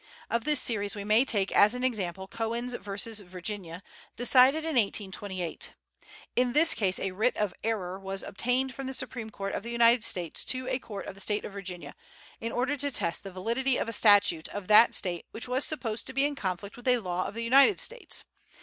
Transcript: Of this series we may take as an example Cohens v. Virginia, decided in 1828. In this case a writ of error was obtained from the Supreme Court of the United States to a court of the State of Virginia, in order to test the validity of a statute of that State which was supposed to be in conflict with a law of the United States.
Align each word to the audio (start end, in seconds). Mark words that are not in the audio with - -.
Of 0.31 0.45
this 0.45 0.59
series 0.59 0.95
we 0.95 1.03
may 1.03 1.23
take 1.25 1.51
as 1.51 1.75
an 1.75 1.83
example 1.83 2.27
Cohens 2.27 2.73
v. 2.73 3.23
Virginia, 3.23 3.83
decided 4.15 4.63
in 4.63 4.73
1828. 4.75 5.73
In 6.35 6.53
this 6.53 6.73
case 6.73 6.99
a 6.99 7.11
writ 7.11 7.37
of 7.37 7.53
error 7.63 7.99
was 7.99 8.23
obtained 8.23 8.73
from 8.73 8.87
the 8.87 8.95
Supreme 8.95 9.29
Court 9.29 9.53
of 9.53 9.61
the 9.61 9.69
United 9.69 10.03
States 10.03 10.43
to 10.45 10.67
a 10.69 10.79
court 10.79 11.05
of 11.05 11.13
the 11.13 11.21
State 11.21 11.45
of 11.45 11.53
Virginia, 11.53 11.93
in 12.39 12.51
order 12.51 12.75
to 12.77 12.89
test 12.89 13.23
the 13.23 13.31
validity 13.31 13.77
of 13.77 13.87
a 13.87 13.93
statute 13.93 14.49
of 14.49 14.67
that 14.69 14.95
State 14.95 15.27
which 15.29 15.47
was 15.47 15.65
supposed 15.65 16.07
to 16.07 16.13
be 16.13 16.25
in 16.25 16.33
conflict 16.33 16.77
with 16.77 16.87
a 16.87 16.97
law 16.97 17.27
of 17.27 17.35
the 17.35 17.43
United 17.43 17.79
States. 17.79 18.23